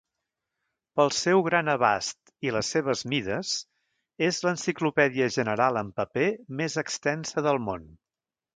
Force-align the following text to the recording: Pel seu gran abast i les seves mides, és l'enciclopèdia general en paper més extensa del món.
Pel 0.99 1.11
seu 1.17 1.43
gran 1.47 1.67
abast 1.73 2.33
i 2.47 2.53
les 2.55 2.71
seves 2.77 3.03
mides, 3.13 3.53
és 4.31 4.41
l'enciclopèdia 4.47 5.31
general 5.39 5.81
en 5.85 5.95
paper 6.01 6.27
més 6.63 6.81
extensa 6.87 7.49
del 7.51 7.65
món. 7.71 7.89